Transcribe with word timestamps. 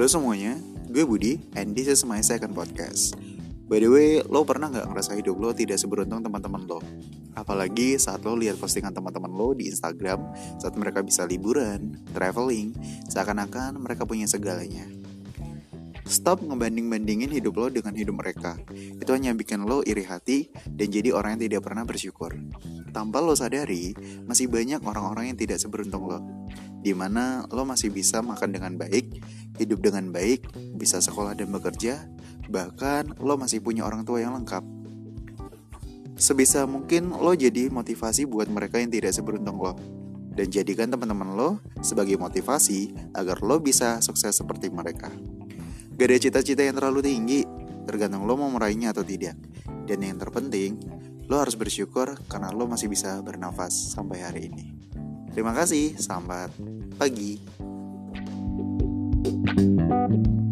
Halo 0.00 0.08
semuanya, 0.08 0.56
gue 0.88 1.04
Budi, 1.04 1.36
and 1.60 1.76
this 1.76 1.84
is 1.84 2.08
my 2.08 2.24
second 2.24 2.56
podcast. 2.56 3.12
By 3.68 3.84
the 3.84 3.92
way, 3.92 4.24
lo 4.24 4.48
pernah 4.48 4.72
nggak 4.72 4.88
ngerasa 4.88 5.12
hidup 5.12 5.36
lo 5.36 5.52
tidak 5.52 5.76
seberuntung 5.76 6.24
teman-teman 6.24 6.64
lo? 6.64 6.80
Apalagi 7.36 8.00
saat 8.00 8.24
lo 8.24 8.32
lihat 8.32 8.56
postingan 8.56 8.96
teman-teman 8.96 9.28
lo 9.28 9.52
di 9.52 9.68
Instagram 9.68 10.24
saat 10.56 10.72
mereka 10.80 11.04
bisa 11.04 11.28
liburan, 11.28 12.00
traveling, 12.16 12.72
seakan-akan 13.12 13.76
mereka 13.76 14.08
punya 14.08 14.24
segalanya. 14.24 14.88
Stop 16.08 16.48
ngebanding-bandingin 16.48 17.28
hidup 17.28 17.60
lo 17.60 17.68
dengan 17.68 17.92
hidup 17.92 18.24
mereka. 18.24 18.56
Itu 18.72 19.12
hanya 19.12 19.36
bikin 19.36 19.68
lo 19.68 19.84
iri 19.84 20.08
hati 20.08 20.48
dan 20.64 20.88
jadi 20.88 21.12
orang 21.12 21.36
yang 21.36 21.44
tidak 21.44 21.68
pernah 21.68 21.84
bersyukur. 21.84 22.40
Tanpa 22.88 23.20
lo 23.20 23.36
sadari, 23.36 23.92
masih 24.24 24.48
banyak 24.48 24.80
orang-orang 24.80 25.28
yang 25.28 25.36
tidak 25.36 25.60
seberuntung 25.60 26.08
lo. 26.08 26.24
Di 26.80 26.96
mana 26.96 27.44
lo 27.52 27.68
masih 27.68 27.92
bisa 27.92 28.24
makan 28.24 28.56
dengan 28.56 28.72
baik, 28.80 29.20
hidup 29.60 29.84
dengan 29.84 30.08
baik, 30.08 30.48
bisa 30.80 31.00
sekolah 31.04 31.36
dan 31.36 31.52
bekerja, 31.52 32.08
bahkan 32.48 33.12
lo 33.20 33.36
masih 33.36 33.60
punya 33.60 33.84
orang 33.84 34.08
tua 34.08 34.24
yang 34.24 34.32
lengkap. 34.32 34.64
Sebisa 36.20 36.64
mungkin 36.68 37.12
lo 37.12 37.32
jadi 37.32 37.72
motivasi 37.72 38.28
buat 38.28 38.48
mereka 38.48 38.80
yang 38.80 38.92
tidak 38.92 39.12
seberuntung 39.16 39.56
lo. 39.56 39.76
Dan 40.30 40.48
jadikan 40.48 40.88
teman-teman 40.88 41.36
lo 41.36 41.50
sebagai 41.84 42.16
motivasi 42.16 43.12
agar 43.16 43.44
lo 43.44 43.60
bisa 43.60 44.00
sukses 44.00 44.36
seperti 44.36 44.72
mereka. 44.72 45.12
Gak 45.96 46.06
ada 46.08 46.16
cita-cita 46.16 46.64
yang 46.64 46.80
terlalu 46.80 47.04
tinggi, 47.04 47.40
tergantung 47.84 48.24
lo 48.24 48.36
mau 48.40 48.48
meraihnya 48.48 48.96
atau 48.96 49.04
tidak. 49.04 49.36
Dan 49.84 50.00
yang 50.00 50.16
terpenting, 50.16 50.80
lo 51.28 51.44
harus 51.44 51.56
bersyukur 51.56 52.16
karena 52.24 52.52
lo 52.52 52.64
masih 52.64 52.88
bisa 52.88 53.20
bernafas 53.20 53.92
sampai 53.92 54.24
hari 54.24 54.48
ini. 54.48 54.64
Terima 55.30 55.54
kasih, 55.54 55.94
selamat 55.96 56.50
pagi. 56.98 57.40
thank 59.50 60.26
you 60.26 60.49